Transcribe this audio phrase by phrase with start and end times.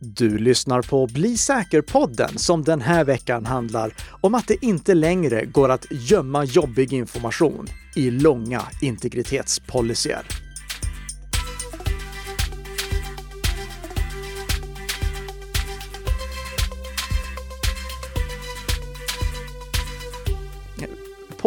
[0.00, 5.44] Du lyssnar på Bli säker-podden som den här veckan handlar om att det inte längre
[5.44, 7.66] går att gömma jobbig information
[7.96, 10.47] i långa integritetspolicyer.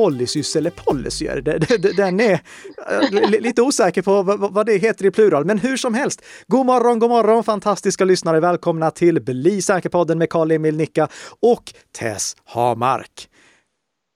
[0.02, 1.42] Policys eller policyer,
[1.98, 5.46] den är eh, lite osäker på vad det heter i plural.
[5.46, 8.40] Men hur som helst, god morgon, god morgon fantastiska lyssnare!
[8.40, 11.08] Välkomna till Bli säker-podden med Karl-Emil Nicka
[11.40, 11.64] och
[12.00, 13.30] Tess Hamark.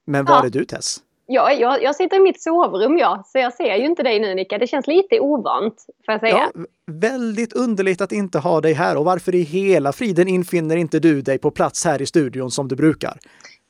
[0.08, 0.46] Men var ja.
[0.46, 0.98] är du Tess?
[1.28, 4.36] Ja, jag, jag sitter i mitt sovrum, ja, så jag ser ju inte dig nu
[4.36, 4.58] Nicka.
[4.58, 6.52] Det känns lite ovant, får jag säga.
[6.56, 11.00] Ja, väldigt underligt att inte ha dig här och varför i hela friden infinner inte
[11.00, 13.18] du dig på plats här i studion som du brukar?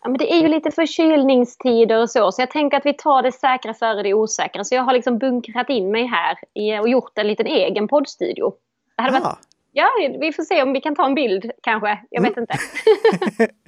[0.05, 3.23] Ja, men det är ju lite förkylningstider och så, så jag tänker att vi tar
[3.23, 4.63] det säkra före det osäkra.
[4.63, 6.37] Så jag har liksom bunkrat in mig här
[6.81, 8.53] och gjort en liten egen poddstudio.
[8.97, 9.37] Det hade varit,
[9.71, 9.87] ja,
[10.19, 11.99] vi får se om vi kan ta en bild kanske.
[12.09, 12.47] Jag vet mm.
[12.49, 12.57] inte.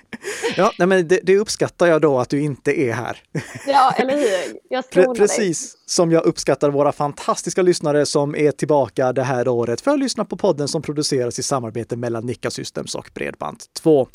[0.58, 3.18] Ja, nej, men det, det, uppskattar jag då att du inte är här.
[3.68, 4.60] Ja, eller hur?
[4.70, 5.82] Jag Pre Precis dig.
[5.86, 10.26] som jag uppskattar våra fantastiska lyssnare som är tillbaka det här året för att lyssna
[10.26, 14.08] på podden som produceras i samarbete mellan Nika Systems och Bredband2.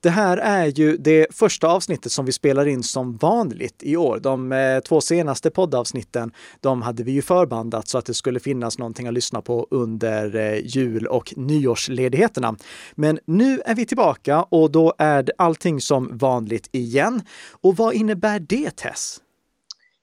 [0.00, 4.18] Det här är ju det första avsnittet som vi spelar in som vanligt i år.
[4.18, 8.78] De eh, två senaste poddavsnitten, de hade vi ju förbandat så att det skulle finnas
[8.78, 12.56] någonting att lyssna på under eh, jul och nyårsledigheterna.
[12.94, 17.22] Men nu är vi tillbaka och då är det allting som vanligt igen.
[17.60, 19.20] Och vad innebär det, Tess?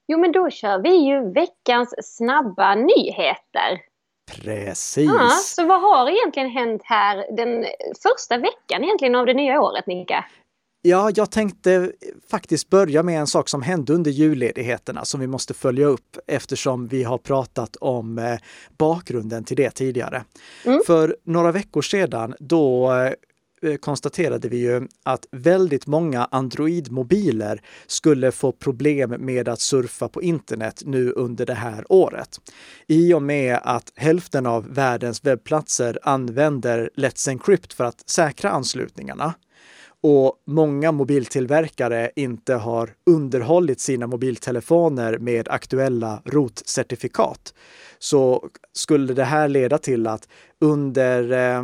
[0.08, 3.93] Jo, men då kör vi ju veckans snabba nyheter.
[4.32, 5.06] Precis.
[5.06, 7.66] Ja, så vad har egentligen hänt här den
[8.04, 10.26] första veckan egentligen av det nya året, Nika?
[10.86, 11.92] Ja, jag tänkte
[12.32, 16.88] faktiskt börja med en sak som hände under julledigheterna som vi måste följa upp eftersom
[16.88, 18.38] vi har pratat om eh,
[18.78, 20.24] bakgrunden till det tidigare.
[20.66, 20.82] Mm.
[20.88, 23.12] För några veckor sedan då eh,
[23.64, 30.22] Eh, konstaterade vi ju att väldigt många Android-mobiler skulle få problem med att surfa på
[30.22, 32.40] internet nu under det här året.
[32.88, 39.34] I och med att hälften av världens webbplatser använder Let's Encrypt för att säkra anslutningarna
[40.02, 47.54] och många mobiltillverkare inte har underhållit sina mobiltelefoner med aktuella rotcertifikat
[48.00, 50.28] så skulle det här leda till att
[50.60, 51.64] under eh,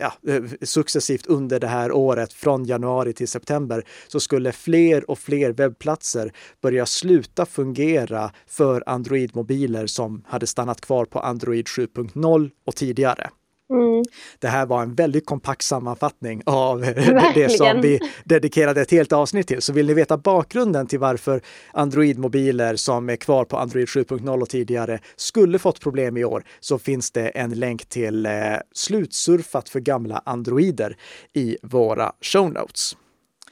[0.00, 5.18] ja, eh, successivt under det här året, från januari till september, så skulle fler och
[5.18, 12.76] fler webbplatser börja sluta fungera för Android-mobiler som hade stannat kvar på Android 7.0 och
[12.76, 13.30] tidigare.
[13.70, 14.02] Mm.
[14.38, 17.22] Det här var en väldigt kompakt sammanfattning av Verkligen.
[17.34, 19.62] det som vi dedikerade ett helt avsnitt till.
[19.62, 21.40] Så vill ni veta bakgrunden till varför
[21.72, 26.78] Android-mobiler som är kvar på Android 7.0 och tidigare skulle fått problem i år så
[26.78, 28.32] finns det en länk till eh,
[28.72, 30.96] slutsurfat för gamla Androider
[31.32, 32.96] i våra show notes.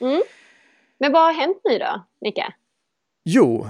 [0.00, 0.22] Mm.
[1.00, 2.54] Men vad har hänt nu då, Nicka?
[3.24, 3.66] Jo,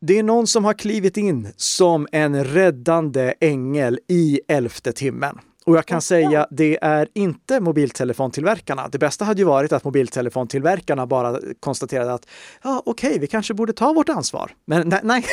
[0.00, 5.38] det är någon som har klivit in som en räddande ängel i elfte timmen.
[5.66, 8.88] Och jag kan säga, det är inte mobiltelefontillverkarna.
[8.88, 12.26] Det bästa hade ju varit att mobiltelefontillverkarna bara konstaterade att
[12.62, 14.52] ja, okej, okay, vi kanske borde ta vårt ansvar.
[14.64, 15.24] Men nej, nej.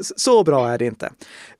[0.16, 1.12] så bra är det inte.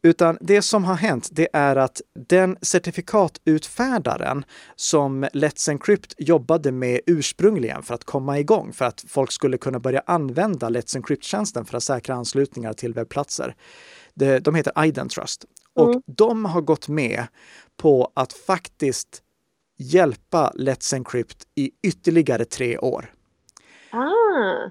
[0.03, 4.45] Utan det som har hänt, det är att den certifikatutfärdaren
[4.77, 9.79] som Let's Encrypt jobbade med ursprungligen för att komma igång, för att folk skulle kunna
[9.79, 13.55] börja använda Let's Encrypt-tjänsten för att säkra anslutningar till webbplatser.
[14.41, 16.03] De heter Identrust och mm.
[16.07, 17.27] de har gått med
[17.77, 19.23] på att faktiskt
[19.79, 23.13] hjälpa Let's Encrypt i ytterligare tre år.
[23.91, 24.71] Ah.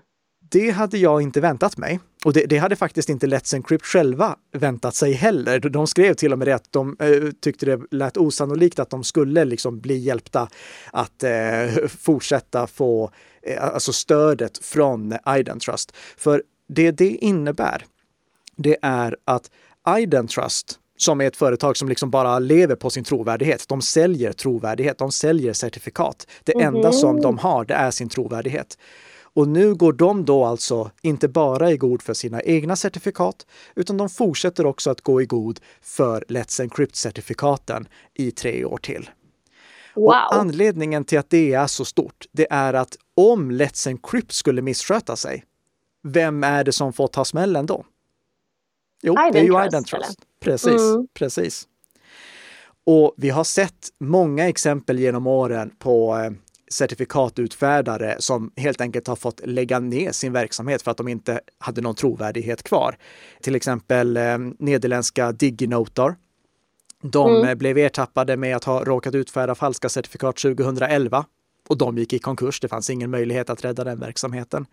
[0.51, 1.99] Det hade jag inte väntat mig.
[2.25, 5.59] Och det, det, hade faktiskt inte Let's Encrypt själva väntat sig heller.
[5.59, 9.03] De skrev till och med det att de eh, tyckte det lät osannolikt att de
[9.03, 10.47] skulle liksom bli hjälpta
[10.91, 15.95] att eh, fortsätta få eh, alltså stödet från Identrust.
[16.17, 17.85] För det det innebär,
[18.55, 19.51] det är att
[19.97, 23.67] Identrust som är ett företag som liksom bara lever på sin trovärdighet.
[23.67, 26.27] De säljer trovärdighet, de säljer certifikat.
[26.43, 26.75] Det mm -hmm.
[26.75, 28.77] enda som de har, det är sin trovärdighet.
[29.33, 33.45] Och nu går de då alltså inte bara i god för sina egna certifikat,
[33.75, 39.09] utan de fortsätter också att gå i god för Let's Encrypt-certifikaten i tre år till.
[39.95, 40.05] Wow.
[40.05, 44.61] Och anledningen till att det är så stort, det är att om Let's Encrypt skulle
[44.61, 45.43] missköta sig,
[46.03, 47.85] vem är det som får ta smällen då?
[49.03, 50.19] Jo, det är ju Identrust.
[50.41, 51.07] Precis, mm.
[51.13, 51.67] precis.
[52.85, 56.31] Och vi har sett många exempel genom åren på eh,
[56.71, 61.81] certifikatutfärdare som helt enkelt har fått lägga ner sin verksamhet för att de inte hade
[61.81, 62.97] någon trovärdighet kvar.
[63.41, 66.15] Till exempel eh, nederländska DigiNotar
[67.01, 67.57] De mm.
[67.57, 71.25] blev ertappade med att ha råkat utfärda falska certifikat 2011
[71.69, 72.59] och de gick i konkurs.
[72.59, 74.65] Det fanns ingen möjlighet att rädda den verksamheten.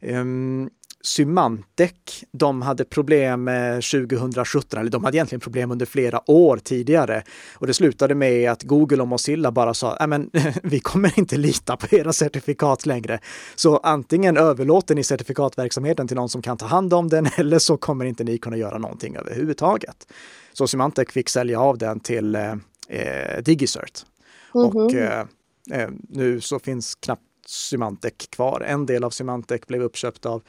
[0.00, 0.70] Um,
[1.04, 7.22] Symantec, de hade problem 2017, eller de hade egentligen problem under flera år tidigare.
[7.54, 10.30] Och det slutade med att Google och Mozilla bara sa, men
[10.62, 13.18] vi kommer inte lita på era certifikat längre.
[13.54, 17.76] Så antingen överlåter ni certifikatverksamheten till någon som kan ta hand om den eller så
[17.76, 20.06] kommer inte ni kunna göra någonting överhuvudtaget.
[20.52, 22.52] Så Symantec fick sälja av den till eh,
[22.88, 24.06] eh Digicert.
[24.54, 24.84] Mm -hmm.
[24.84, 25.26] Och eh,
[25.70, 28.60] eh, nu så finns knappt Symantec kvar.
[28.66, 30.42] En del av Symantec blev uppköpt av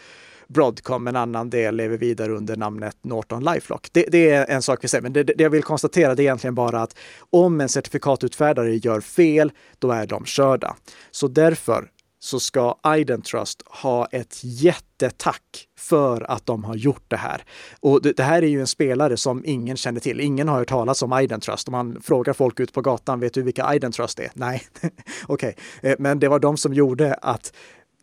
[0.48, 3.88] Broadcom, en annan del lever vidare under namnet Norton Lifelock.
[3.92, 6.24] Det, det är en sak vi säger, men det, det, jag vill konstatera det är
[6.24, 6.96] egentligen bara att
[7.30, 10.76] om en certifikatutfärdare gör fel, då är de körda.
[11.12, 11.90] Så därför
[12.24, 17.44] så ska Identrust ha ett jättetack för att de har gjort det här.
[17.80, 20.20] Och det, det, här är ju en spelare som ingen känner till.
[20.20, 21.68] Ingen har hört talas om Identrust.
[21.68, 24.32] Om man frågar folk ut på gatan, vet du vilka Identrust är?
[24.34, 24.62] Nej,
[25.28, 25.56] okej.
[25.82, 25.96] Okay.
[26.00, 27.54] Men det var de som gjorde att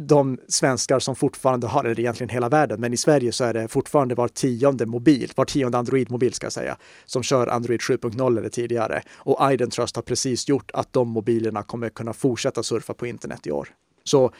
[0.06, 3.68] de svenskar som fortfarande har, eller egentligen hela världen, men i Sverige så är det
[3.68, 8.48] fortfarande var tionde mobil, var tionde Android-mobil ska jag säga, som kör Android 7.0 eller
[8.48, 9.02] tidigare.
[9.16, 13.50] Och Identrust har precis gjort att de mobilerna kommer kunna fortsätta surfa på internet i
[13.50, 13.68] år.
[14.04, 14.32] Så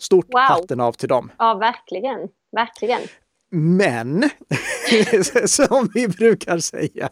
[0.00, 0.40] stort wow.
[0.40, 1.32] hatten av till dem.
[1.38, 2.28] Ja, verkligen.
[2.52, 3.00] Verkligen.
[3.50, 4.30] Men,
[5.46, 7.08] som vi brukar säga,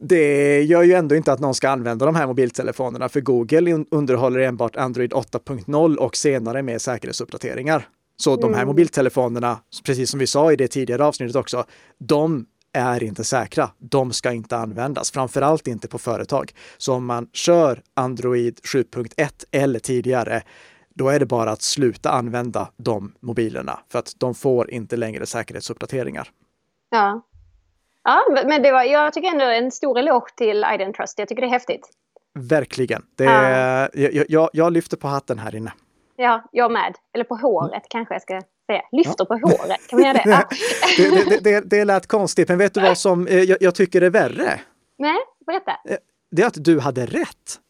[0.00, 4.40] det gör ju ändå inte att någon ska använda de här mobiltelefonerna, för Google underhåller
[4.40, 7.88] enbart Android 8.0 och senare med säkerhetsuppdateringar.
[8.16, 8.40] Så mm.
[8.40, 8.66] de här mm.
[8.66, 11.64] mobiltelefonerna, precis som vi sa i det tidigare avsnittet också,
[11.98, 13.70] de är inte säkra.
[13.78, 16.52] De ska inte användas, framförallt inte på företag.
[16.78, 20.42] Så om man kör Android 7.1 eller tidigare,
[20.94, 25.26] då är det bara att sluta använda de mobilerna för att de får inte längre
[25.26, 26.28] säkerhetsuppdateringar.
[26.90, 27.22] Ja,
[28.04, 31.18] ja men det var, jag tycker ändå en stor eloge till Identrust.
[31.18, 31.88] Jag tycker det är häftigt.
[32.38, 33.02] Verkligen.
[33.16, 33.88] Det, ja.
[33.92, 35.72] jag, jag, jag lyfter på hatten här inne.
[36.16, 36.94] Ja, jag med.
[37.14, 37.82] Eller på håret mm.
[37.88, 38.82] kanske jag ska säga.
[38.92, 39.36] Lyfter ja.
[39.38, 40.24] på håret, kan man göra det?
[40.98, 41.10] Ja.
[41.10, 41.70] det, det, det?
[41.70, 44.60] Det lät konstigt, men vet du vad som eh, jag, jag tycker är värre?
[44.98, 45.70] Nej, berätta.
[45.70, 45.96] Eh,
[46.30, 47.60] det är att du hade rätt.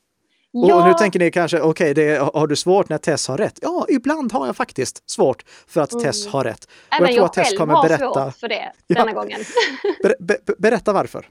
[0.57, 0.75] Ja.
[0.75, 3.59] Och nu tänker ni kanske, okej, okay, har du svårt när Tess har rätt?
[3.63, 6.05] Ja, ibland har jag faktiskt svårt för att mm.
[6.05, 6.69] Tess har rätt.
[6.91, 8.25] Även och jag, tror att Tess kommer har berätta...
[8.25, 9.15] svårt för det denna ja.
[9.15, 9.41] gången.
[10.03, 11.29] Ber, ber, berätta varför.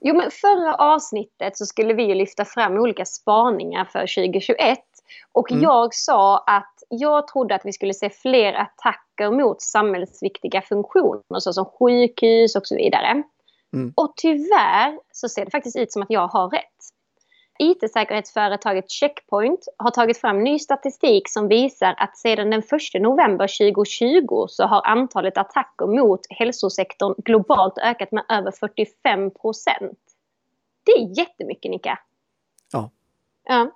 [0.00, 4.78] Jo, men förra avsnittet så skulle vi lyfta fram olika spaningar för 2021.
[5.32, 5.62] Och mm.
[5.62, 11.64] jag sa att jag trodde att vi skulle se fler attacker mot samhällsviktiga funktioner såsom
[11.64, 13.22] sjukhus och så vidare.
[13.72, 13.92] Mm.
[13.96, 16.93] Och tyvärr så ser det faktiskt ut som att jag har rätt.
[17.58, 24.46] IT-säkerhetsföretaget Checkpoint har tagit fram ny statistik som visar att sedan den 1 november 2020
[24.48, 29.98] så har antalet attacker mot hälsosektorn globalt ökat med över 45 procent.
[30.84, 31.98] Det är jättemycket, Nika.
[32.72, 32.90] Ja.
[33.44, 33.70] ja.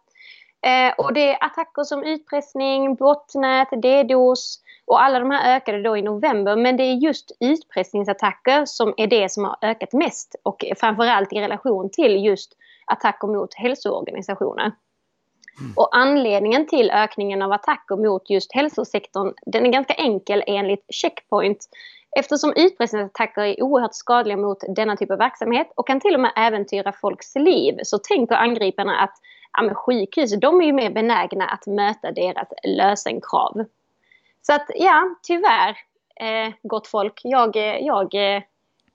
[0.71, 5.97] Eh, och det är attacker som utpressning, botnät, DDoS och alla de här ökade då
[5.97, 6.57] i november.
[6.57, 11.41] Men det är just utpressningsattacker som är det som har ökat mest och framförallt i
[11.41, 12.57] relation till just
[12.89, 14.73] attacker mot hälsoorganisationer.
[15.61, 15.73] Mm.
[15.77, 21.69] Och anledningen till ökningen av attacker mot just hälsosektorn den är ganska enkel enligt Checkpoint
[22.17, 26.33] eftersom utpressningsattacker är oerhört skadliga mot denna typ av verksamhet och kan till och med
[26.37, 29.15] äventyra folks liv så tänker angriparna att
[29.53, 33.65] ja, sjukhus de är ju mer benägna att möta deras lösenkrav.
[34.43, 35.77] Så att ja, tyvärr,
[36.21, 38.43] eh, gott folk, jag, jag eh,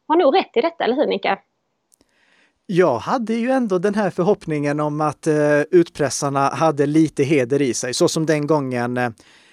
[0.07, 1.39] har nog rätt i detta, eller hur Nika?
[2.65, 7.73] Jag hade ju ändå den här förhoppningen om att eh, utpressarna hade lite heder i
[7.73, 9.09] sig, så som den gången, eh,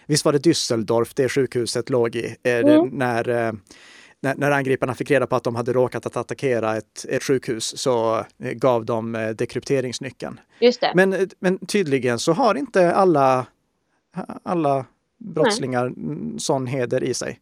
[0.07, 2.89] visst var det Düsseldorf det sjukhuset låg i, eh, mm.
[2.89, 3.53] när, eh,
[4.21, 7.79] när, när angriparna fick reda på att de hade råkat att attackera ett, ett sjukhus
[7.79, 10.41] så eh, gav de eh, dekrypteringsnyckeln.
[10.61, 10.93] Just det.
[10.95, 13.47] Men, men tydligen så har inte alla,
[14.43, 14.87] alla
[15.19, 16.41] brottslingar Nej.
[16.41, 17.41] sån heder i sig.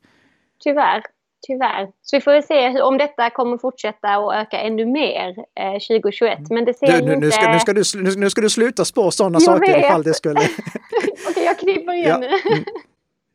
[0.64, 1.02] Tyvärr.
[1.47, 1.88] Tyvärr.
[2.02, 5.28] Så vi får väl se hur, om detta kommer fortsätta och öka ännu mer
[5.61, 6.38] eh, 2021.
[6.50, 7.26] Men det ser du, nu, inte...
[7.26, 9.85] nu, ska, nu, ska du, nu ska du sluta spå sådana saker vet.
[9.85, 10.40] ifall det skulle...
[10.40, 12.18] Okej, okay, jag klipper igen ja.
[12.18, 12.26] nu.
[12.26, 12.64] Mm.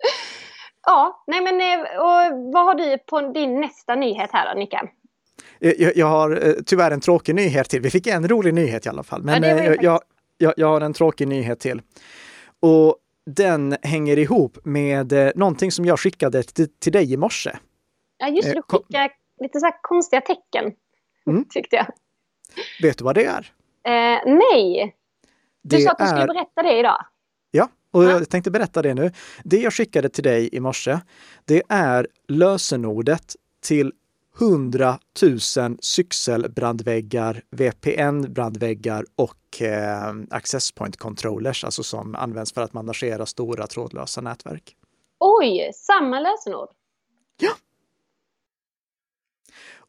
[0.86, 4.88] ja, nej men eh, och vad har du på din nästa nyhet här då, Nika?
[5.62, 7.82] Eh, jag, jag, har eh, tyvärr en tråkig nyhet till.
[7.82, 9.24] Vi fick en rolig nyhet i alla fall.
[9.24, 10.00] Men ja, jag,
[10.38, 11.82] jag, jag har en tråkig nyhet till.
[12.60, 12.96] Och
[13.26, 17.52] den hänger ihop med någonting som jag skickade till, till dig i morse.
[18.24, 18.54] Ja, just det.
[18.54, 19.10] Du skickade
[19.42, 20.74] lite så här konstiga tecken,
[21.28, 21.46] mm.
[21.50, 21.88] tyckte jag.
[22.82, 23.54] Vet du vad det är?
[23.84, 24.96] Eh, nej.
[25.62, 27.06] Du det sa att du skulle berätta det idag.
[27.52, 29.12] Ja, och jag tänkte berätta det nu.
[29.44, 31.00] Det jag skickade till dig i morse,
[31.46, 33.92] det är lösenordet till
[34.40, 35.40] 100 000
[35.82, 44.22] Syxel-brandväggar, VPN-brandväggar och eh, access point controllers, alltså som används för att managera stora trådlösa
[44.22, 44.76] nätverk.
[45.20, 46.70] Oj, samma lösenord?
[47.38, 47.52] Ja,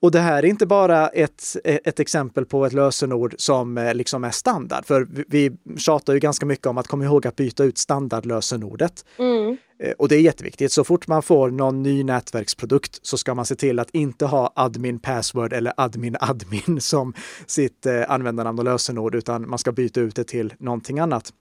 [0.05, 4.25] och det här är inte bara ett, ett exempel på ett lösenord som eh, liksom
[4.25, 7.79] är standard, för vi tjatar ju ganska mycket om att komma ihåg att byta ut
[7.79, 9.05] standardlösenordet.
[9.19, 9.57] Mm.
[9.83, 10.73] Eh, och det är jätteviktigt.
[10.73, 14.53] Så fort man får någon ny nätverksprodukt så ska man se till att inte ha
[14.57, 17.15] admin password eller admin admin som
[17.47, 21.33] sitt eh, användarnamn och lösenord, utan man ska byta ut det till någonting annat.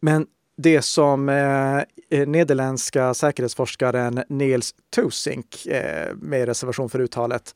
[0.00, 0.26] Men
[0.58, 1.78] det som eh,
[2.10, 7.54] eh, nederländska säkerhetsforskaren Niels Tosink, eh, med reservation för uttalet,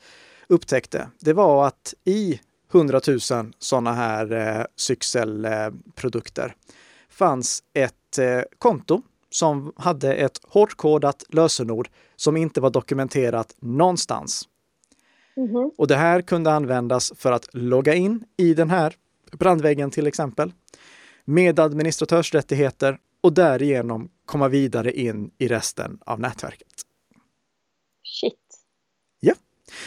[0.48, 2.40] upptäckte, det var att i
[2.72, 3.20] 100 000
[3.58, 6.74] sådana här eh, Syxel-produkter eh,
[7.10, 14.48] fanns ett eh, konto som hade ett hårdkodat lösenord som inte var dokumenterat någonstans.
[15.36, 15.70] Mm -hmm.
[15.78, 18.94] Och det här kunde användas för att logga in i den här
[19.32, 20.52] brandväggen till exempel
[21.24, 26.72] med administratörsrättigheter och därigenom komma vidare in i resten av nätverket.
[28.02, 28.34] Shit.
[29.20, 29.34] Ja.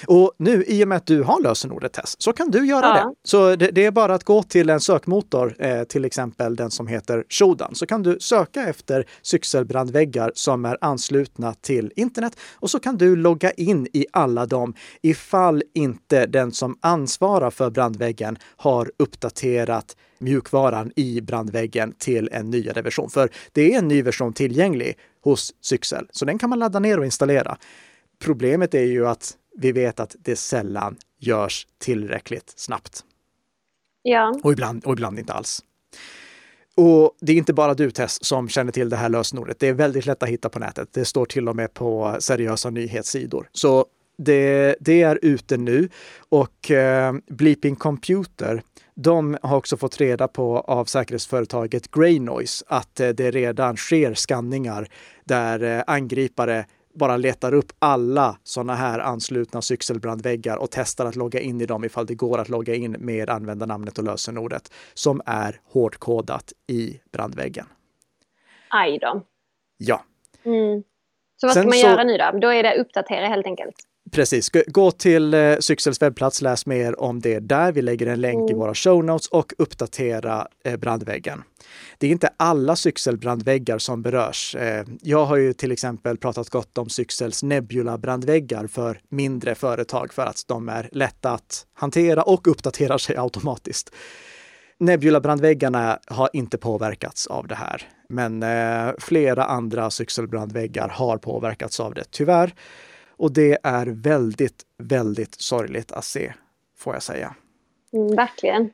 [0.08, 2.94] Och nu i och med att du har lösenordet Tess så kan du göra ja.
[2.94, 3.16] det.
[3.24, 6.88] Så det, det, är bara att gå till en sökmotor, eh, till exempel den som
[6.88, 12.80] heter Shodan, så kan du söka efter cykelbrandväggar som är anslutna till internet och så
[12.80, 18.92] kan du logga in i alla dem ifall inte den som ansvarar för brandväggen har
[18.98, 23.10] uppdaterat mjukvaran i brandväggen till en nyare version.
[23.10, 27.00] För det är en ny version tillgänglig hos Syxel, så den kan man ladda ner
[27.00, 27.58] och installera.
[28.20, 33.04] Problemet är ju att vi vet att det sällan görs tillräckligt snabbt.
[34.02, 34.40] Ja.
[34.44, 35.64] Och ibland, och ibland inte alls.
[36.76, 39.60] Och det är inte bara du Tess som känner till det här lösenordet.
[39.60, 40.90] Det är väldigt lätt att hitta på nätet.
[40.94, 43.50] Det står till och med på seriösa nyhetssidor.
[43.52, 43.86] Så
[44.18, 45.90] det, det är ute nu
[46.30, 48.62] och eh, Bleeping Computer
[48.96, 54.14] de har också fått reda på av säkerhetsföretaget Grey Noise att eh, det redan sker
[54.14, 54.88] skanningar
[55.24, 61.40] där eh, angripare bara letar upp alla sådana här anslutna cykelbrandväggar och testar att logga
[61.40, 65.60] in i dem ifall det går att logga in med användarnamnet och lösenordet som är
[65.64, 67.66] hårdkodat i brandväggen.
[68.70, 69.22] Aj då.
[69.78, 70.04] Ja.
[70.44, 70.84] Mm.
[71.38, 72.40] Så vad ska Sen man göra nu då?
[72.40, 73.76] Då är det uppdatera helt enkelt?
[74.12, 77.72] Precis, gå till eh, Syxels webbplats, läs mer om det där.
[77.72, 78.52] Vi lägger en länk mm.
[78.52, 81.44] i våra show notes och uppdatera eh, brandväggen.
[81.98, 84.56] Det är inte alla Syxel-brandväggar som berörs.
[84.56, 90.26] Eh, jag har ju till exempel pratat gott om Syxels Nebula-brandväggar för mindre företag för
[90.26, 93.94] att de är lätta att hantera och uppdaterar sig automatiskt.
[94.80, 101.94] Nebula-brandväggarna har inte påverkats av det här, men eh, flera andra Syxel-brandväggar har påverkats av
[101.94, 102.54] det, tyvärr.
[103.18, 106.34] Och det är väldigt, väldigt sorgligt att se,
[106.78, 107.36] får jag säga.
[107.94, 108.70] Mm, verkligen.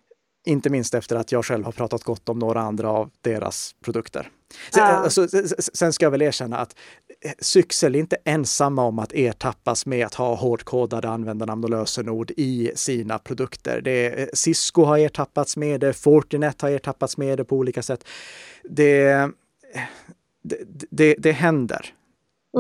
[0.46, 4.30] Inte minst efter att jag själv har pratat gott om några andra av deras produkter.
[4.74, 4.86] Sen, ja.
[4.86, 6.76] alltså, sen ska jag väl erkänna att
[7.26, 12.32] eh, Syxel är inte ensamma om att ertappas med att ha hårdkodade användarnamn och lösenord
[12.38, 13.82] i sina produkter.
[13.82, 18.08] Det, eh, Cisco har ertappats med det, Fortinet har ertappats med det på olika sätt.
[18.64, 19.30] Det,
[20.44, 20.58] det,
[20.90, 21.94] det, det händer.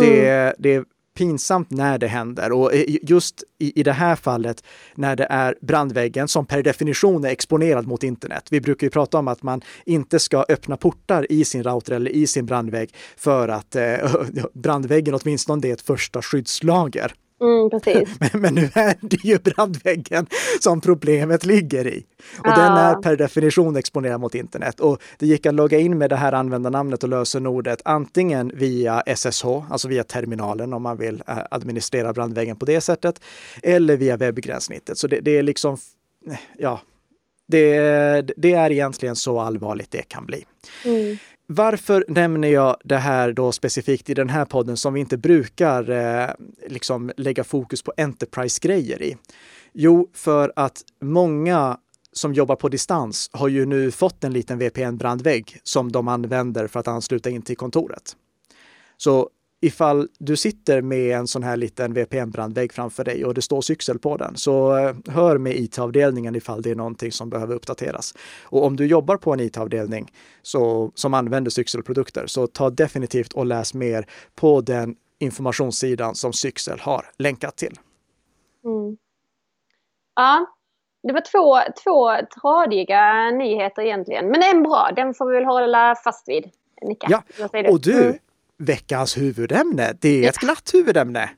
[0.02, 0.10] Mm.
[0.10, 0.86] Det, det
[1.18, 2.52] pinsamt när det händer.
[2.52, 4.64] Och just i, i det här fallet
[4.96, 8.48] när det är brandväggen som per definition är exponerad mot internet.
[8.52, 12.12] Vi brukar ju prata om att man inte ska öppna portar i sin router eller
[12.12, 14.16] i sin brandvägg för att eh,
[14.54, 17.14] brandväggen åtminstone är ett första skyddslager.
[17.42, 17.70] Mm,
[18.20, 20.28] men, men, nu är det ju brandväggen
[20.60, 22.06] som problemet ligger i.
[22.38, 22.56] Och ja.
[22.56, 24.80] den är per definition exponerad mot internet.
[24.80, 29.46] Och det gick att logga in med det här användarnamnet och lösenordet antingen via SSH,
[29.46, 33.22] alltså via terminalen om man vill eh, administrera brandväggen på det sättet,
[33.64, 34.98] eller via webbgränssnittet.
[34.98, 35.78] Så det, det är liksom,
[36.58, 36.82] ja,
[37.48, 40.46] det, det, är egentligen så allvarligt det kan bli.
[40.86, 41.18] Mm.
[41.54, 45.90] Varför nämner jag det här då specifikt i den här podden som vi inte brukar
[45.90, 46.30] eh,
[46.68, 49.18] liksom lägga fokus på Enterprise-grejer i?
[49.74, 51.78] Jo, för att många
[52.14, 56.80] som jobbar på distans har ju nu fått en liten VPN-brandvägg som de använder för
[56.80, 58.16] att ansluta in till kontoret.
[58.98, 59.30] Så
[59.62, 64.00] ifall du sitter med en sån här liten VPN-brandvägg framför dig och det står Syxel
[64.00, 68.14] på den, så eh, hör med IT-avdelningen ifall det är någonting som behöver uppdateras.
[68.44, 70.12] Och om du jobbar på en IT-avdelning
[70.96, 77.06] som använder Syxel-produkter, så ta definitivt och läs mer på den informationssidan som Syxel har
[77.18, 77.80] länkat till.
[78.66, 78.98] Mm.
[80.16, 80.46] Ja,
[81.04, 85.96] det var två, två tradiga nyheter egentligen, men en bra, den får vi väl hålla
[85.96, 86.50] fast vid.
[86.82, 87.08] Nika.
[87.10, 87.24] Ja,
[87.70, 88.18] och du, mm
[88.62, 89.94] veckans huvudämne.
[90.02, 91.30] Det är ett glatt huvudämne.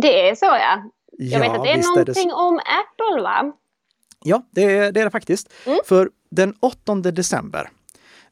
[0.00, 0.90] Det är så ja.
[1.18, 2.34] Jag vet att det är någonting är det...
[2.34, 3.52] om Apple va?
[4.24, 5.52] Ja, det är det, är det faktiskt.
[5.66, 5.78] Mm.
[5.84, 7.70] För den 8 december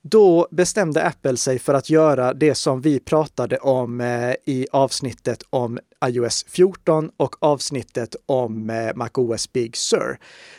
[0.02, 5.42] då bestämde Apple sig för att göra det som vi pratade om eh, i avsnittet
[5.50, 10.18] om iOS 14 och avsnittet om eh, MacOS Big Sur.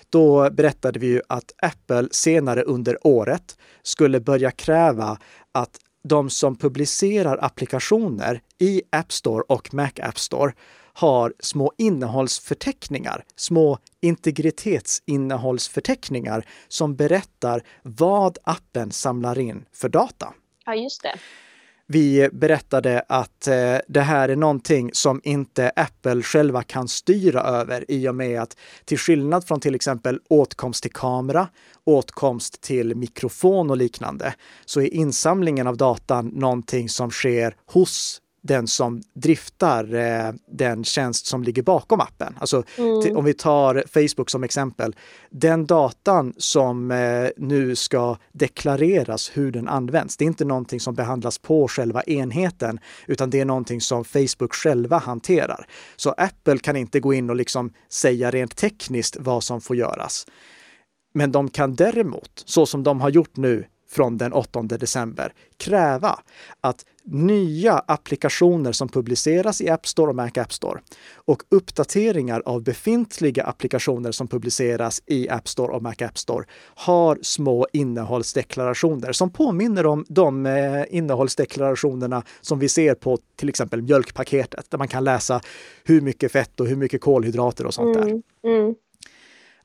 [0.10, 5.18] Då berättade vi ju att Apple senare under året skulle börja kräva
[5.52, 10.54] att de som publicerar applikationer i App Store och Mac App Store
[10.94, 20.34] har små innehållsförteckningar, små integritetsinnehållsförteckningar som berättar vad appen samlar in för data.
[20.66, 21.16] Ja, just det.
[21.94, 27.86] Vi berättade att eh, det här är någonting som inte Apple själva kan styra över
[27.88, 31.48] i och med att till skillnad från till exempel åtkomst till kamera,
[31.84, 34.34] åtkomst till mikrofon och liknande,
[34.66, 41.26] så är insamlingen av datan någonting som sker hos den som driftar eh, den tjänst
[41.26, 42.38] som ligger bakom appen.
[42.40, 43.18] Alltså mm.
[43.18, 44.96] om vi tar Facebook som exempel.
[45.30, 50.96] Den datan som eh, nu ska deklareras hur den används, det är inte någonting som
[50.96, 55.68] behandlas på själva enheten, utan det är någonting som Facebook själva hanterar.
[55.96, 60.26] Så Apple kan inte gå in och liksom säga rent tekniskt vad som får göras.
[61.14, 66.20] Men de kan däremot, så som de har gjort nu från den 8 december kräva
[66.62, 70.82] att nya applikationer som publiceras i App Store och Mac App Store
[71.14, 76.46] och uppdateringar av befintliga applikationer som publiceras i App Store och Mac App Store
[76.76, 83.82] har små innehållsdeklarationer som påminner om de eh, innehållsdeklarationerna som vi ser på till exempel
[83.82, 85.42] mjölkpaketet där man kan läsa
[85.84, 88.02] hur mycket fett och hur mycket kolhydrater och sånt där.
[88.02, 88.76] Mm, mm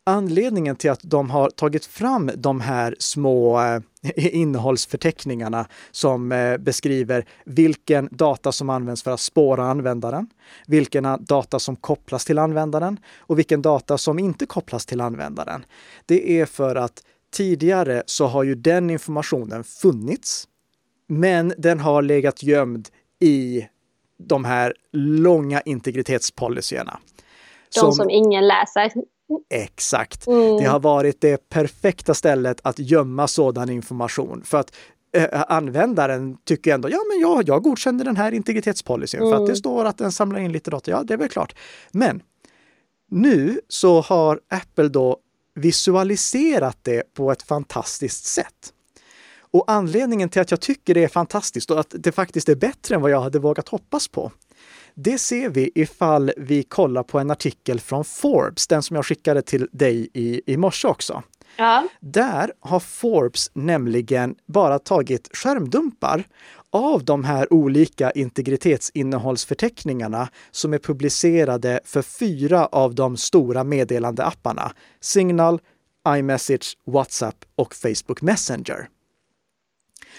[0.06, 3.80] anledningen till att de har tagit fram de här små eh,
[4.16, 10.26] innehållsförteckningarna som eh, beskriver vilken data som används för att spåra användaren,
[10.66, 15.64] vilken data som kopplas till användaren och vilken data som inte kopplas till användaren.
[16.06, 20.48] Det är för att tidigare så har ju den informationen funnits,
[21.08, 22.88] men den har legat gömd
[23.20, 23.66] i
[24.18, 26.98] de här långa integritetspolicyerna.
[27.74, 28.92] De som, som ingen läser.
[29.50, 30.26] Exakt.
[30.26, 30.56] Mm.
[30.56, 34.72] Det har varit det perfekta stället att gömma sådan information för att
[35.16, 39.30] äh, användaren tycker ändå, ja men jag, jag godkänner den här integritetspolicyn mm.
[39.30, 39.56] för att det mm.
[39.56, 40.90] står att den samlar in lite data.
[40.90, 41.54] Ja, det är väl klart.
[41.90, 42.22] Men
[43.10, 45.16] nu så har Apple då
[45.54, 48.72] visualiserat det på ett fantastiskt sätt.
[49.50, 52.94] Och anledningen till att jag tycker det är fantastiskt och att det faktiskt är bättre
[52.94, 54.32] än vad jag hade vågat hoppas på,
[54.96, 59.42] det ser vi ifall vi kollar på en artikel från Forbes, den som jag skickade
[59.42, 61.22] till dig i, i morse också.
[61.56, 61.88] Ja.
[62.00, 66.24] Där har Forbes nämligen bara tagit skärmdumpar
[66.70, 74.72] av de här olika integritetsinnehållsförteckningarna som är publicerade för fyra av de stora meddelandeapparna.
[75.00, 75.60] Signal,
[76.08, 78.88] iMessage, WhatsApp och Facebook Messenger.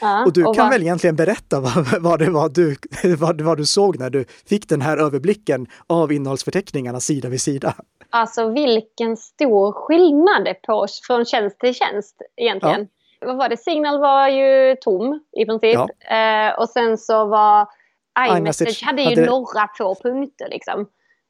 [0.02, 0.74] Ja, och du och kan vad...
[0.74, 2.76] väl egentligen berätta vad, vad, det var du,
[3.16, 7.74] vad, vad du såg när du fick den här överblicken av innehållsförteckningarna sida vid sida?
[8.10, 12.88] Alltså vilken stor skillnad på från tjänst till tjänst egentligen.
[13.20, 13.28] Ja.
[13.28, 13.58] Vad var det?
[13.58, 15.80] Signal var ju tom i princip.
[16.10, 16.16] Ja.
[16.16, 17.68] Eh, och sen så var
[18.20, 19.26] iMessage hade ju hade...
[19.26, 20.88] några få punkter liksom.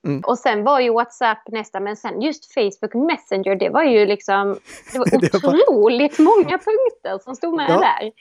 [0.08, 0.21] Mm.
[0.21, 4.60] Och sen var ju WhatsApp nästa, men sen just Facebook Messenger, det var ju liksom,
[4.93, 7.80] det var otroligt många punkter som stod med ja.
[7.80, 8.12] där.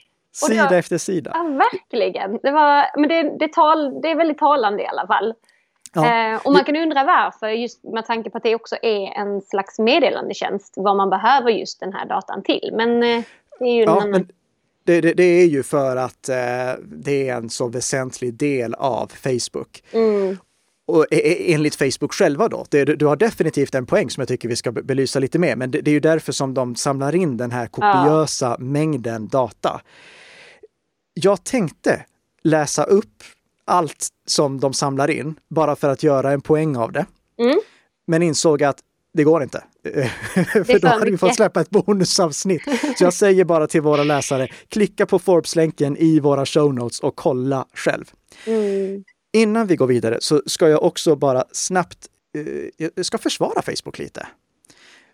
[0.45, 1.31] Sida det, efter sida.
[1.33, 2.39] Ja, verkligen.
[2.43, 5.33] Det, var, men det, det, tal, det är väldigt talande i alla fall.
[5.93, 6.33] Ja.
[6.33, 9.41] Eh, och man kan undra varför, just med tanke på att det också är en
[9.41, 12.69] slags meddelandetjänst, vad man behöver just den här datan till.
[12.73, 13.23] Men eh,
[13.59, 14.27] det är ju ja, en men
[14.83, 16.35] det, det, det, är ju för att eh,
[16.83, 19.83] det är en så väsentlig del av Facebook.
[19.91, 20.37] Mm.
[20.85, 24.27] Och e, e, enligt Facebook själva då, det, du har definitivt en poäng som jag
[24.27, 27.15] tycker vi ska belysa lite mer, men det, det är ju därför som de samlar
[27.15, 28.57] in den här kopiösa ja.
[28.59, 29.81] mängden data
[31.23, 32.05] jag tänkte
[32.43, 33.23] läsa upp
[33.65, 37.05] allt som de samlar in bara för att göra en poäng av det.
[37.39, 37.59] Mm.
[38.07, 38.79] Men insåg att
[39.13, 39.63] det går inte.
[40.53, 42.63] för då hade vi fått släppa ett bonusavsnitt.
[42.97, 47.15] Så jag säger bara till våra läsare, klicka på Forbes-länken i våra show notes och
[47.15, 48.11] kolla själv.
[48.45, 49.03] Mm.
[49.33, 53.99] Innan vi går vidare så ska jag också bara snabbt, eh, jag ska försvara Facebook
[53.99, 54.27] lite.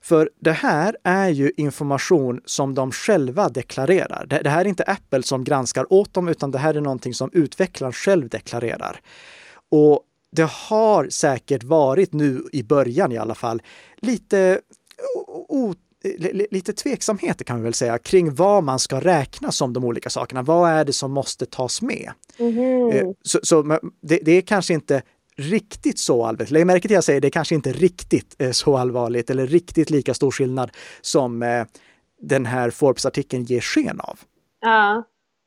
[0.04, 4.26] För det här är ju information som de själva deklarerar.
[4.26, 7.30] Det, här är inte Apple som granskar åt dem, utan det här är någonting som
[7.34, 9.02] utvecklaren själv deklarerar.
[9.72, 13.62] Och det har säkert varit nu i början i alla fall
[13.98, 14.62] lite
[15.50, 15.74] o,
[16.52, 20.42] lite tveksamheter kan vi väl säga kring vad man ska räkna som de olika sakerna.
[20.42, 22.12] Vad är det som måste tas med?
[22.38, 23.14] Mm.
[23.22, 25.02] Så, så det, det, är kanske inte
[25.36, 26.52] riktigt så allvarligt.
[26.52, 29.48] Lägg märke till att jag säger det är kanske inte riktigt eh, så allvarligt eller
[29.48, 31.66] riktigt lika stor skillnad som eh,
[32.22, 34.20] den här Forbes-artikeln ger sken av.
[34.62, 35.04] Ja.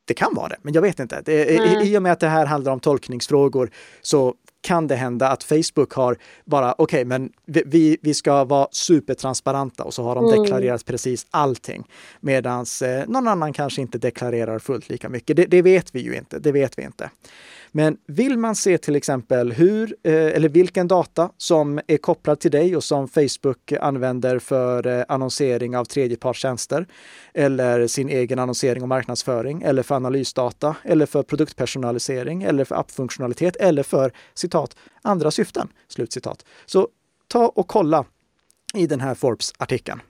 [0.07, 1.23] Det kan vara det, men jag vet inte.
[1.25, 3.71] Det, i, I och med att det här handlar om tolkningsfrågor
[4.03, 4.35] så
[4.67, 9.85] kan det hända att Facebook har bara, okej, okay, men vi, vi ska vara supertransparenta
[9.85, 10.43] och så har de mm.
[10.43, 11.85] deklarerat precis allting.
[12.21, 15.37] Medan eh, någon annan kanske inte deklarerar fullt lika mycket.
[15.37, 17.11] Det, det, vet vi ju inte, det vet vi inte.
[17.77, 22.51] Men vill man se till exempel hur eh, eller vilken data som är kopplad till
[22.51, 26.87] dig och som Facebook använder för eh, annonsering av tredjepartstjänster
[27.35, 33.57] eller sin egen annonsering och marknadsföring eller för analysdata eller för produktpersonalisering eller för appfunktionalitet
[33.57, 35.69] eller för citat andra syften.
[35.89, 36.45] Slutcitat.
[36.67, 36.89] Så
[37.29, 38.05] ta och kolla
[38.75, 40.01] i den här Forbes-artikeln.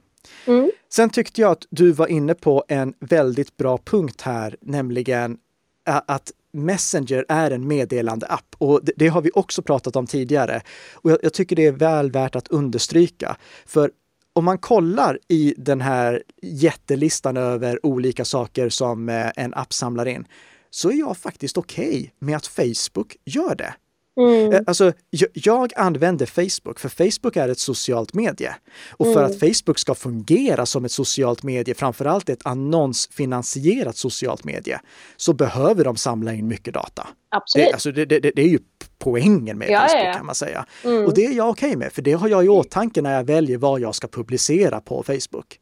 [0.47, 0.71] Mm.
[0.89, 5.39] Sen tyckte jag att du var inne på en väldigt bra punkt här, nämligen
[5.85, 10.63] att Messenger är en meddelandeapp och det, det, har vi också pratat om tidigare.
[10.93, 13.37] Och jag, jag, tycker det är väl värt att understryka.
[13.67, 13.91] För
[14.33, 20.07] om man kollar i den här jättelistan över olika saker som eh, en app samlar
[20.07, 20.27] in,
[20.71, 23.75] så är jag faktiskt okej okay med att Facebook gör det.
[24.21, 24.53] Mm.
[24.53, 28.55] Eh, alltså, jag, jag, använder Facebook för Facebook är ett socialt medie.
[28.91, 29.31] Och för mm.
[29.31, 34.81] att Facebook ska fungera som ett socialt medie, framförallt ett annonsfinansierat socialt medie,
[35.17, 37.09] så behöver de samla in mycket data.
[37.29, 37.67] Absolut.
[37.67, 38.59] Det, alltså, det, det, det är ju
[38.99, 40.13] poängen med ja, Facebook ja, ja.
[40.13, 40.67] kan man säga.
[40.85, 41.07] Mm.
[41.07, 43.25] Och det är jag okej okay med, för det har jag i åtanke när jag
[43.25, 45.59] väljer vad jag ska publicera på Facebook.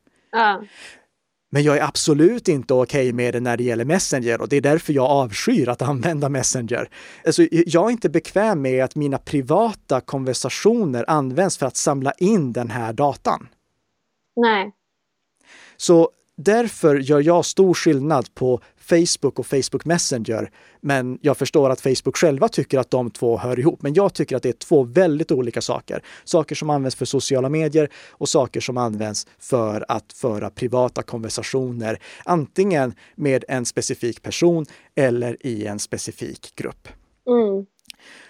[1.54, 4.56] Men jag är absolut inte okej okay med det när det gäller Messenger och det
[4.56, 6.88] är därför jag avskyr att använda Messenger.
[7.26, 12.52] Alltså, jag är inte bekväm med att mina privata konversationer används för att samla in
[12.52, 13.48] den här datan.
[14.36, 14.72] Nej.
[15.76, 20.50] Så därför gör jag stor skillnad på Facebook och Facebook Messenger.
[20.80, 23.82] Men jag förstår att Facebook själva tycker att de två hör ihop.
[23.82, 26.02] Men jag tycker att det är två väldigt olika saker.
[26.24, 31.98] Saker som används för sociala medier och saker som används för att föra privata konversationer.
[32.24, 36.88] Antingen med en specifik person eller i en specifik grupp.
[37.28, 37.66] Mm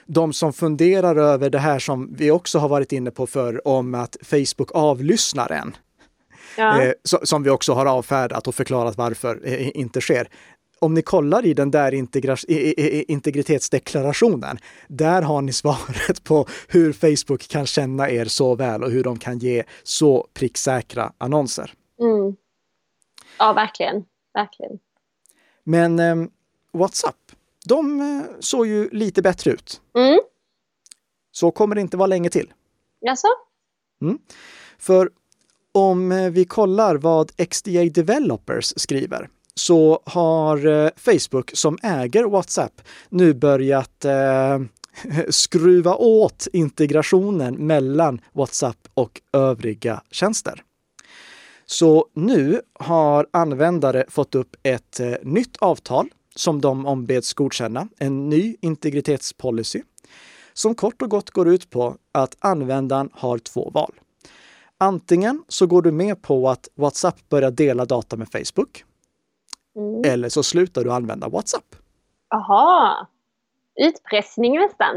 [0.06, 3.94] de som funderar över det här som vi också har varit inne på för om
[3.94, 5.76] att Facebook avlyssnar en
[6.56, 6.82] ja.
[6.82, 10.28] eh, som vi också har avfärdat och förklarat varför eh, inte sker.
[10.78, 11.94] Om ni kollar i den där
[13.10, 19.04] integritetsdeklarationen, där har ni svaret på hur Facebook kan känna er så väl och hur
[19.04, 21.72] de kan ge så pricksäkra annonser.
[22.00, 22.36] Mm.
[23.38, 24.04] Ja, verkligen.
[24.34, 24.78] verkligen.
[25.64, 26.16] Men eh,
[26.72, 27.16] WhatsApp,
[27.68, 29.80] de eh, såg ju lite bättre ut.
[29.96, 30.20] Mm.
[31.32, 32.52] Så kommer det inte vara länge till.
[33.00, 33.28] Jaså?
[34.02, 34.18] Mm.
[34.78, 35.10] För
[35.74, 42.82] om eh, vi kollar vad XDA Developers skriver så har eh, Facebook som äger WhatsApp
[43.08, 44.60] nu börjat eh,
[45.28, 50.62] skruva åt integrationen mellan WhatsApp och övriga tjänster.
[51.66, 58.28] Så nu har användare fått upp ett eh, nytt avtal som de ombeds godkänna, en
[58.28, 59.82] ny integritetspolicy
[60.52, 63.92] som kort och gott går ut på att användaren har två val.
[64.84, 68.84] Antingen så går du med på att WhatsApp börjar dela data med Facebook.
[69.76, 70.12] Mm.
[70.12, 71.76] Eller så slutar du använda WhatsApp.
[72.34, 73.08] Aha,
[73.80, 74.96] utpressning nästan.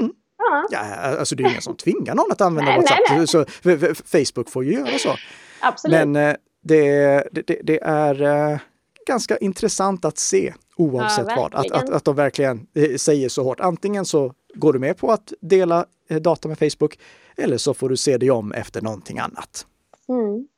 [0.00, 0.12] Mm.
[0.38, 0.66] Ja.
[0.70, 0.78] ja,
[1.18, 2.98] alltså det är ingen som tvingar någon att använda nej, WhatsApp.
[3.08, 3.26] Nej, nej.
[3.26, 5.14] Så, Facebook får ju göra så.
[5.60, 5.94] Absolut.
[6.06, 8.58] Men eh, det, det, det är eh,
[9.06, 11.54] ganska intressant att se oavsett ja, vad.
[11.54, 13.60] Att, att, att de verkligen eh, säger så hårt.
[13.60, 15.86] Antingen så går du med på att dela
[16.20, 16.98] data med Facebook
[17.38, 19.66] eller så får du se dig om efter någonting annat.
[20.08, 20.48] Mm.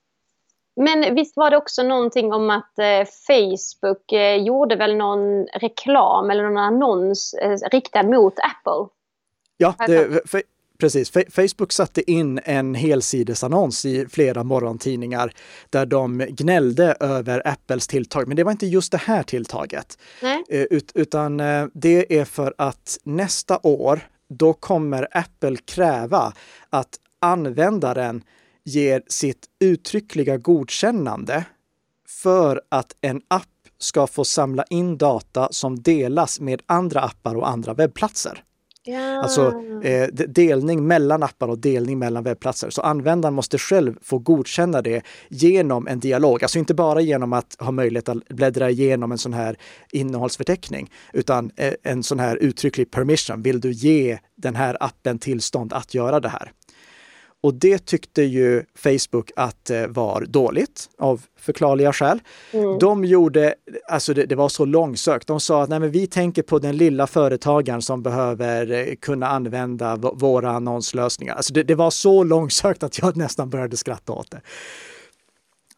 [0.76, 6.30] Men visst var det också någonting om att eh, Facebook eh, gjorde väl någon reklam
[6.30, 8.94] eller någon annons eh, riktad mot Apple?
[9.56, 10.22] Ja, det,
[10.80, 11.10] precis.
[11.10, 15.32] Facebook satte in en helsidesannons i flera morgontidningar
[15.70, 18.28] där de gnällde över Apples tilltag.
[18.28, 19.98] Men det var inte just det här tilltaget.
[20.48, 26.32] Eh, ut, utan eh, det är för att nästa år då kommer Apple kräva
[26.70, 28.22] att användaren
[28.64, 31.44] ger sitt uttryckliga godkännande
[32.08, 33.44] för att en app
[33.78, 38.44] ska få samla in data som delas med andra appar och andra webbplatser.
[38.84, 39.22] Ja.
[39.22, 42.70] Alltså eh, delning mellan appar och delning mellan webbplatser.
[42.70, 46.42] Så användaren måste själv få godkänna det genom en dialog.
[46.42, 49.56] Alltså inte bara genom att ha möjlighet att bläddra igenom en sån här
[49.92, 53.42] innehållsförteckning, utan eh, en sån här uttrycklig permission.
[53.42, 56.52] Vill du ge den här appen tillstånd att göra det här?
[57.42, 62.20] Och det tyckte ju Facebook att eh, var dåligt av förklarliga skäl.
[62.52, 62.78] Mm.
[62.78, 63.54] De gjorde,
[63.88, 65.26] alltså det, det, var så långsökt.
[65.26, 69.26] De sa att nej, men vi tänker på den lilla företagaren som behöver eh, kunna
[69.26, 71.34] använda våra annonslösningar.
[71.34, 74.40] Alltså det, det var så långsökt att jag nästan började skratta åt det.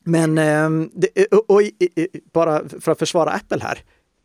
[0.05, 0.91] Men ehm,
[1.31, 1.63] och, och, och,
[2.33, 3.79] bara för att försvara Apple här.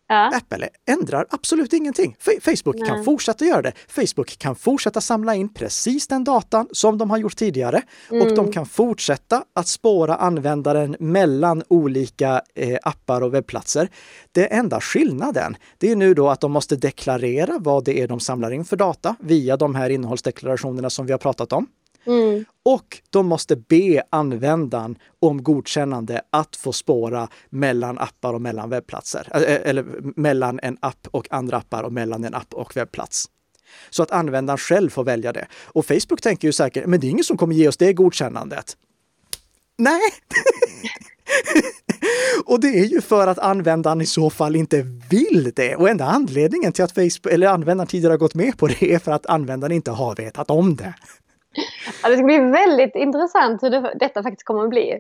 [0.08, 0.38] Ja.
[0.38, 2.16] Apple ändrar absolut ingenting.
[2.42, 2.90] Facebook Nej.
[2.90, 3.74] kan fortsätta göra det.
[3.88, 8.22] Facebook kan fortsätta samla in precis den datan som de har gjort tidigare mm.
[8.22, 8.52] och de mm.
[8.52, 13.90] kan fortsätta att spåra användaren mellan olika eh, appar och webbplatser.
[14.32, 18.20] Det enda skillnaden, det är nu då att de måste deklarera vad det är de
[18.20, 21.68] samlar in för data via de här innehållsdeklarationerna som vi har pratat om.
[22.08, 22.46] Mm.
[22.64, 29.28] Och de måste be användaren om godkännande att få spåra mellan appar och mellan webbplatser.
[29.48, 29.86] Eller
[30.20, 33.30] mellan en app och andra appar och mellan en app och webbplats.
[33.90, 35.48] Så att användaren själv får välja det.
[35.64, 38.78] Och Facebook tänker ju säkert, men det är ingen som kommer ge oss det godkännandet.
[39.78, 40.02] Nej!
[42.46, 45.76] och det är ju för att användaren i så fall inte vill det.
[45.76, 49.00] Och enda anledningen till att Facebook, eller användaren tidigare har gått med på det är
[49.00, 50.94] för att användaren inte har vetat om det.
[52.04, 55.00] Ja, det ska bli väldigt intressant hur det, detta faktiskt kommer att bli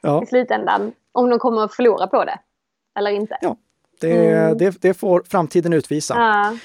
[0.00, 0.22] ja.
[0.22, 0.92] i slutändan.
[1.12, 2.38] Om de kommer att förlora på det
[2.98, 3.38] eller inte.
[3.40, 3.56] Ja,
[4.00, 4.58] det, mm.
[4.58, 6.14] det, det får framtiden utvisa.
[6.14, 6.56] Ja.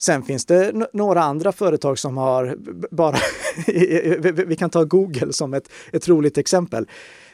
[0.00, 2.56] Sen finns det några andra företag som har
[2.90, 3.16] bara,
[4.46, 6.88] vi kan ta Google som ett, ett roligt exempel.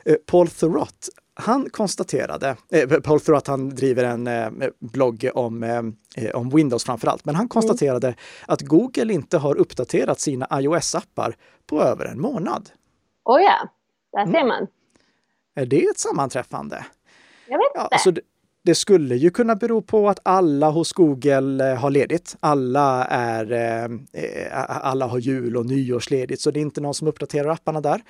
[0.04, 6.30] Eh, Paul Thurrott han konstaterade, eh, Paul Thurrott han driver en eh, blogg om, eh,
[6.34, 8.18] om Windows framför allt, men han konstaterade mm.
[8.46, 12.70] att Google inte har uppdaterat sina iOS-appar på över en månad.
[13.24, 13.68] Oh ja,
[14.12, 14.32] där mm.
[14.32, 14.66] ser man.
[15.54, 16.86] Är det ett sammanträffande?
[17.48, 17.88] Jag vet inte.
[17.90, 18.22] Ja,
[18.64, 22.36] det skulle ju kunna bero på att alla hos Google eh, har ledigt.
[22.40, 27.08] Alla, är, eh, eh, alla har jul och nyårsledigt, så det är inte någon som
[27.08, 28.00] uppdaterar apparna där.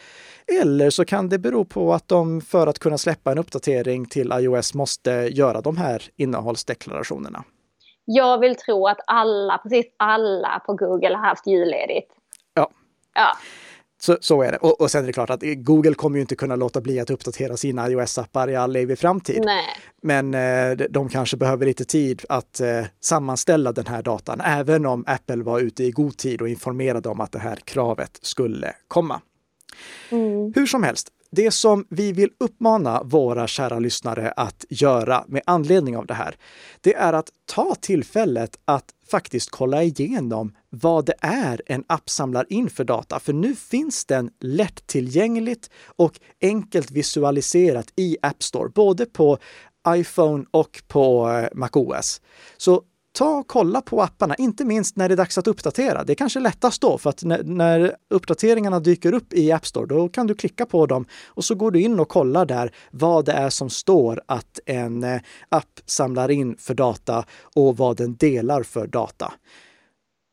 [0.63, 4.33] Eller så kan det bero på att de för att kunna släppa en uppdatering till
[4.33, 7.45] iOS måste göra de här innehållsdeklarationerna.
[8.05, 12.13] Jag vill tro att alla, precis alla på Google har haft julledigt.
[12.55, 12.71] Ja.
[13.15, 13.37] ja.
[14.05, 14.59] Så, så är det.
[14.59, 17.11] Och, och sen är det klart att Google kommer ju inte kunna låta bli att
[17.11, 19.43] uppdatera sina iOS-appar i all evig framtid.
[19.45, 19.65] Nej.
[20.03, 25.05] Men eh, de kanske behöver lite tid att eh, sammanställa den här datan, även om
[25.07, 29.21] Apple var ute i god tid och informerade om att det här kravet skulle komma.
[30.11, 30.53] Mm.
[30.55, 35.97] Hur som helst, det som vi vill uppmana våra kära lyssnare att göra med anledning
[35.97, 36.37] av det här,
[36.81, 42.47] det är att ta tillfället att faktiskt kolla igenom vad det är en app samlar
[42.53, 43.21] in för data.
[43.21, 49.39] För nu finns den lättillgängligt och enkelt visualiserat i App Store, både på
[49.89, 52.21] iPhone och på eh, MacOS.
[52.57, 52.83] Så
[53.15, 56.05] ta och kolla på apparna, inte minst när det är dags att uppdatera.
[56.05, 59.87] Det är kanske lättast då, för att när, när, uppdateringarna dyker upp i App Store,
[59.87, 63.25] då kan du klicka på dem och så går du in och kollar där vad
[63.25, 67.25] det är som står att en eh, app samlar in för data
[67.55, 69.33] och vad den delar för data.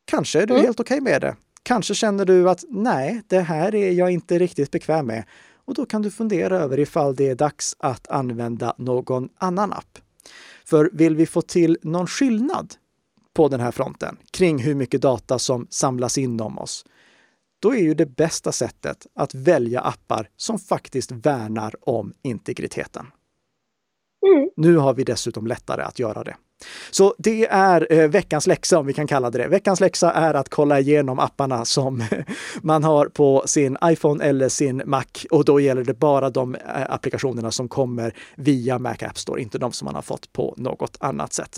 [0.06, 0.65] Kanske är du mm.
[0.65, 1.36] helt okej okay med det.
[1.63, 5.24] Kanske känner du att nej, det här är jag inte riktigt bekväm med.
[5.65, 10.00] Och då kan du fundera över ifall det är dags att använda någon annan app.
[10.72, 12.74] För vill vi få till någon skillnad
[13.34, 16.86] på den här fronten kring hur mycket data som samlas in om oss,
[17.60, 23.06] då är ju det bästa sättet att välja appar som faktiskt värnar om integriteten.
[24.28, 24.50] Mm.
[24.58, 26.36] Nu har vi dessutom lättare att göra det.
[26.91, 29.47] Så det är eh, veckans läxa, om vi kan kalla det det.
[29.47, 32.04] Veckans läxa är att kolla igenom apparna som
[32.62, 35.06] man har på sin iPhone eller sin Mac.
[35.32, 39.58] Och då gäller det bara de eh, applikationerna som kommer via Mac App Store, inte
[39.58, 41.58] de som man har fått på något annat sätt.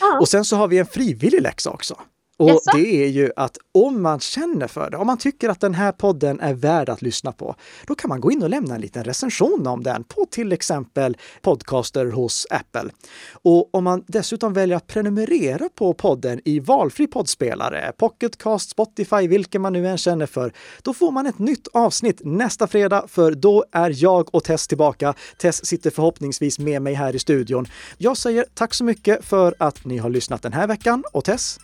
[0.00, 0.18] Ah.
[0.20, 1.96] Och sen så har vi en frivillig läxa också.
[2.40, 5.74] Och det är ju att om man känner för det, om man tycker att den
[5.74, 7.54] här podden är värd att lyssna på,
[7.86, 11.16] då kan man gå in och lämna en liten recension om den på till exempel
[11.42, 12.90] podcaster hos Apple.
[13.32, 19.62] Och om man dessutom väljer att prenumerera på podden i valfri poddspelare, Pocketcast, Spotify, vilken
[19.62, 23.64] man nu än känner för, då får man ett nytt avsnitt nästa fredag, för då
[23.72, 25.14] är jag och Tess tillbaka.
[25.38, 27.66] Tess sitter förhoppningsvis med mig här i studion.
[27.98, 31.58] Jag säger tack så mycket för att ni har lyssnat den här veckan och Tess,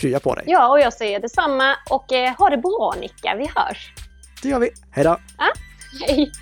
[0.00, 0.44] krya på dig.
[0.46, 1.76] Ja, och jag säger detsamma.
[1.90, 3.92] Och eh, ha det bra Nicka, vi hörs.
[4.42, 4.70] Det gör vi.
[4.90, 5.16] Hej då!
[5.38, 5.46] Ja,
[6.06, 6.32] hej!